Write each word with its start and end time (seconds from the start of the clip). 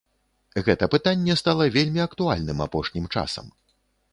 Гэта 0.69 0.87
пытанне 0.95 1.35
стала 1.41 1.67
вельмі 1.75 2.01
актуальным 2.09 2.65
апошнім 2.67 3.05
часам. 3.17 3.45